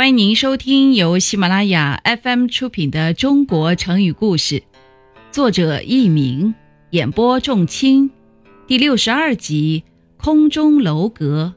[0.00, 4.60] 欢迎您收听由喜马拉雅 FM 出品的《中国成语故事》，
[5.30, 6.54] 作者佚名，
[6.88, 8.10] 演播仲卿，
[8.66, 9.84] 第六十二集
[10.24, 11.52] 《空中楼阁》。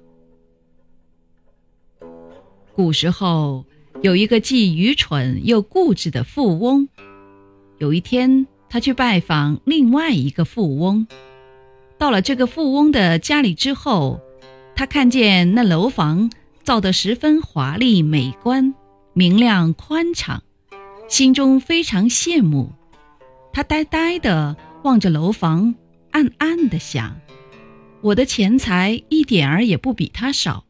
[2.75, 3.63] 古时候
[4.01, 6.89] 有一个既愚蠢又固执的富翁，
[7.77, 11.07] 有一天他去拜访另外一个富翁，
[11.97, 14.19] 到了这个富翁的家里之后，
[14.75, 16.29] 他看见那楼房。
[16.63, 18.73] 造得十分华丽美观，
[19.13, 20.41] 明亮宽敞，
[21.09, 22.71] 心中非常羡慕。
[23.51, 25.75] 他呆呆地望着楼房，
[26.11, 27.17] 暗暗地想：
[28.01, 30.63] 我的钱财一点儿也不比他少，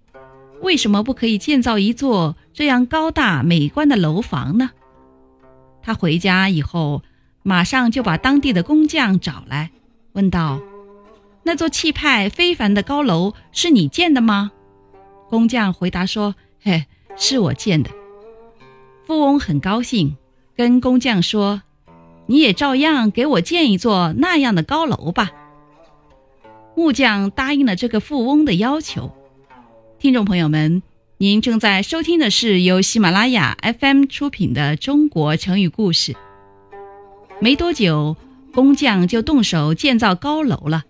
[0.61, 4.71] 为什么不可以建造一座这样高大美观的楼房呢？
[5.83, 7.03] 他回家以后，
[7.43, 9.69] 马上就把当地的工匠找来，
[10.13, 10.59] 问道
[11.43, 14.51] ：“那座气派非凡的高楼是你建的吗？”
[15.33, 17.89] 工匠回答说：“嘿，是我建的。”
[19.03, 20.15] 富翁很高兴，
[20.55, 21.63] 跟工匠说
[22.29, 25.31] ：“你也照样给我建一座那样的高楼吧。”
[26.77, 29.11] 木匠答应了这个富翁的要求。
[29.97, 30.83] 听众朋友们，
[31.17, 36.13] 您正在收听的是由喜马拉雅 FM 出品的《中国成语故事》。
[37.41, 38.15] 没多久，
[38.53, 40.83] 工匠就动手建造高楼了。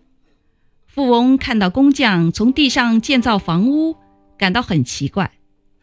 [0.86, 3.96] 富翁看到工匠从地上建造房屋。
[4.38, 5.32] 感到很奇怪，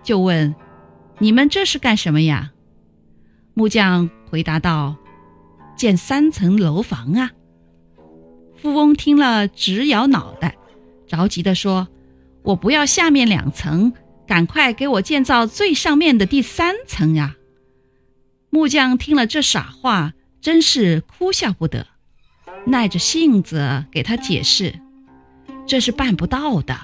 [0.02, 0.54] 就问
[1.18, 2.52] ：“你们这是干什么呀？”
[3.54, 4.96] 木匠回答道
[5.76, 7.32] ：“建三层楼房啊。”
[8.56, 10.56] 富翁听了直摇脑袋，
[11.06, 11.88] 着急地说
[12.42, 13.92] ：“我不要下面两层，
[14.26, 17.36] 赶快给我建造最上面的第三层呀！”
[18.50, 21.86] 木匠听了这傻话，真是哭笑不得，
[22.66, 24.80] 耐着性子给他解释
[25.66, 26.78] ：“这是办不到的。”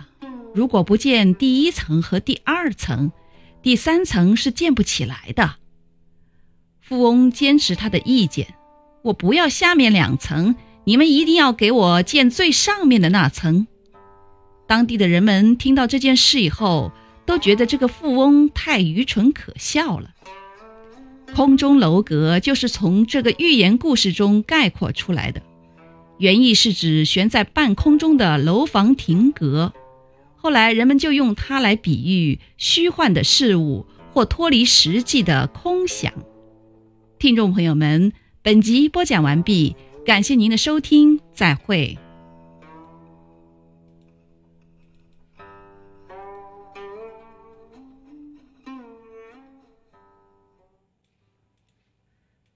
[0.57, 3.13] 如果不建第一层和第二层，
[3.61, 5.57] 第三层是建不起来的。
[6.81, 8.55] 富翁坚持他的意见，
[9.03, 13.67] 我不要下面两层，你们一定要给我建最上面的那层。
[14.67, 16.91] 当地的人们听到这件事以后，
[17.27, 20.15] 都觉得这个富翁太愚蠢可笑了。
[21.35, 25.43] 空中楼阁就是从这个寓言故事中概括出来的，
[26.17, 29.75] 原意是指悬在半空中的楼房亭阁。
[30.47, 36.13] 后来人们就用它来比喻虚幻的事物或脱离实际的空想。
[37.19, 38.13] 听众朋友们，
[38.43, 39.75] 本集播讲完毕，
[40.05, 41.99] 感谢您的收听，再会。